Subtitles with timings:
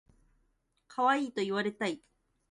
[0.87, 2.01] かわいいと言われたい